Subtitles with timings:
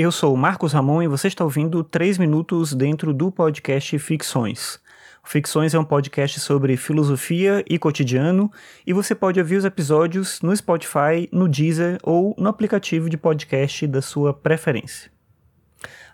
[0.00, 4.78] Eu sou Marcos Ramon e você está ouvindo 3 minutos dentro do podcast Ficções.
[5.24, 8.48] Ficções é um podcast sobre filosofia e cotidiano
[8.86, 13.88] e você pode ouvir os episódios no Spotify, no Deezer ou no aplicativo de podcast
[13.88, 15.17] da sua preferência.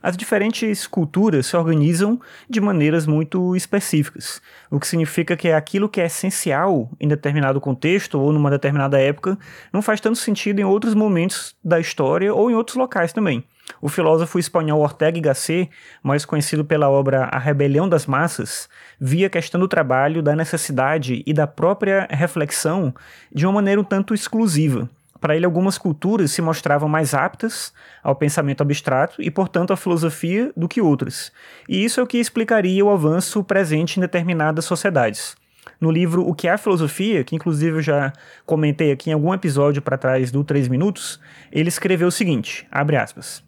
[0.05, 5.98] As diferentes culturas se organizam de maneiras muito específicas, o que significa que aquilo que
[5.98, 9.38] é essencial em determinado contexto ou numa determinada época
[9.73, 13.43] não faz tanto sentido em outros momentos da história ou em outros locais também.
[13.80, 15.70] O filósofo espanhol Ortega y Gasset,
[16.02, 18.68] mais conhecido pela obra A Rebelião das Massas,
[19.01, 22.95] via a questão do trabalho, da necessidade e da própria reflexão
[23.34, 24.87] de uma maneira um tanto exclusiva.
[25.24, 30.52] Para ele, algumas culturas se mostravam mais aptas ao pensamento abstrato e, portanto, à filosofia
[30.55, 31.32] do que outras.
[31.66, 35.34] E isso é o que explicaria o avanço presente em determinadas sociedades.
[35.80, 38.12] No livro O que é a Filosofia, que inclusive eu já
[38.45, 41.18] comentei aqui em algum episódio para trás do 3 Minutos,
[41.51, 43.43] ele escreveu o seguinte: abre aspas.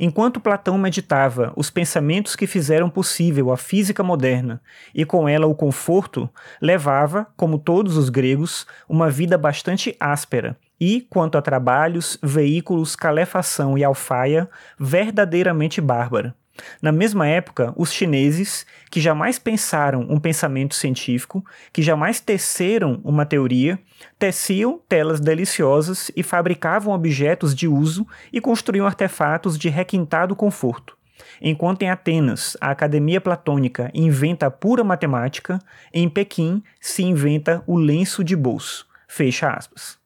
[0.00, 4.62] Enquanto Platão meditava os pensamentos que fizeram possível a física moderna
[4.94, 6.30] e com ela o conforto,
[6.62, 13.76] levava, como todos os gregos, uma vida bastante áspera e, quanto a trabalhos, veículos, calefação
[13.76, 16.32] e alfaia, verdadeiramente bárbara.
[16.80, 23.26] Na mesma época, os chineses, que jamais pensaram um pensamento científico, que jamais teceram uma
[23.26, 23.78] teoria,
[24.18, 30.96] teciam telas deliciosas e fabricavam objetos de uso e construíam artefatos de requintado conforto.
[31.40, 35.58] Enquanto em Atenas a academia platônica inventa a pura matemática,
[35.92, 38.86] em Pequim se inventa o lenço de bolso.
[39.06, 39.97] Fecha aspas.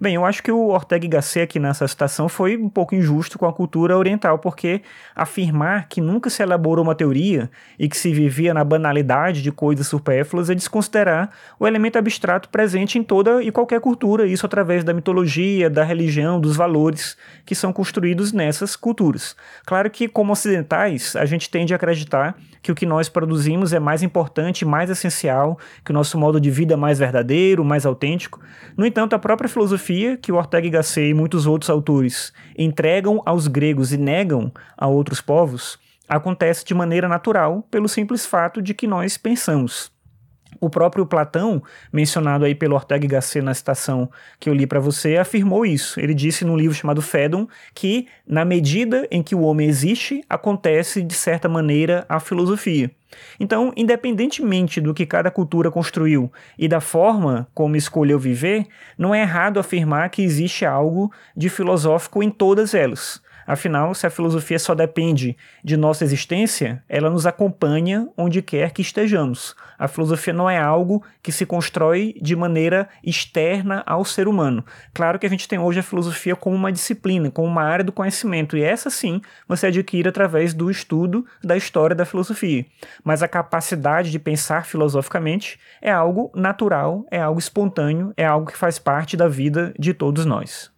[0.00, 3.46] Bem, eu acho que o Ortega Gasset aqui nessa citação foi um pouco injusto com
[3.46, 4.82] a cultura oriental, porque
[5.14, 9.86] afirmar que nunca se elaborou uma teoria e que se vivia na banalidade de coisas
[9.86, 14.92] supérfluas é desconsiderar o elemento abstrato presente em toda e qualquer cultura, isso através da
[14.92, 19.36] mitologia, da religião, dos valores que são construídos nessas culturas.
[19.64, 23.78] Claro que, como ocidentais, a gente tende a acreditar que o que nós produzimos é
[23.78, 28.40] mais importante, mais essencial, que o nosso modo de vida é mais verdadeiro, mais autêntico.
[28.76, 33.46] No entanto, a própria filosofia que Ortega y Gasset e muitos outros autores entregam aos
[33.46, 35.78] gregos e negam a outros povos
[36.08, 39.92] acontece de maneira natural pelo simples fato de que nós pensamos.
[40.58, 41.62] O próprio Platão,
[41.92, 46.00] mencionado aí pelo Ortega Gasset na citação que eu li para você, afirmou isso.
[46.00, 51.02] Ele disse num livro chamado Fédon que, na medida em que o homem existe, acontece,
[51.02, 52.90] de certa maneira, a filosofia.
[53.38, 59.22] Então, independentemente do que cada cultura construiu e da forma como escolheu viver, não é
[59.22, 63.20] errado afirmar que existe algo de filosófico em todas elas.
[63.50, 68.80] Afinal, se a filosofia só depende de nossa existência, ela nos acompanha onde quer que
[68.80, 69.56] estejamos.
[69.76, 74.64] A filosofia não é algo que se constrói de maneira externa ao ser humano.
[74.94, 77.90] Claro que a gente tem hoje a filosofia como uma disciplina, como uma área do
[77.90, 82.64] conhecimento, e essa sim você adquire através do estudo da história da filosofia.
[83.02, 88.56] Mas a capacidade de pensar filosoficamente é algo natural, é algo espontâneo, é algo que
[88.56, 90.70] faz parte da vida de todos nós.